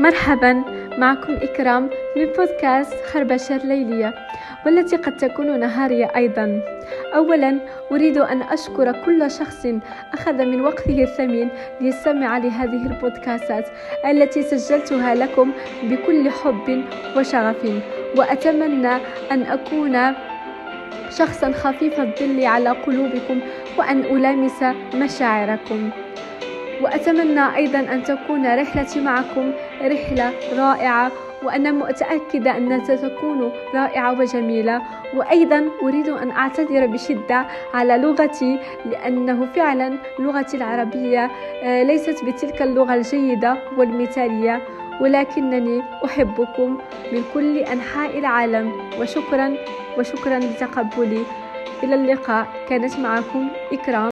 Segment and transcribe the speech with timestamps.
[0.00, 0.62] مرحبا
[0.98, 4.14] معكم إكرام من بودكاست خربشة ليلية
[4.66, 6.60] والتي قد تكون نهارية أيضا.
[7.14, 7.58] أولا
[7.92, 9.66] أريد أن أشكر كل شخص
[10.14, 11.48] أخذ من وقته الثمين
[11.80, 13.68] ليستمع لهذه البودكاستات
[14.06, 15.52] التي سجلتها لكم
[15.82, 16.84] بكل حب
[17.16, 17.66] وشغف
[18.16, 18.94] وأتمنى
[19.32, 20.14] أن أكون
[21.10, 23.40] شخصا خفيف الظل على قلوبكم
[23.78, 25.90] وأن ألامس مشاعركم.
[26.82, 29.52] وأتمنى أيضا أن تكون رحلتي معكم
[29.82, 34.82] رحلة رائعة وأنا متأكدة أنها ستكون رائعة وجميلة.
[35.14, 41.30] وأيضا أريد أن أعتذر بشدة على لغتي لأنه فعلا لغتي العربية
[41.64, 44.62] آه، ليست بتلك اللغة الجيدة والمثالية.
[45.00, 46.78] ولكنني أحبكم
[47.12, 48.72] من كل أنحاء العالم.
[49.00, 49.54] وشكرا
[49.98, 51.22] وشكرا لتقبلي.
[51.82, 52.46] إلى اللقاء.
[52.68, 54.04] كانت معكم إكرام.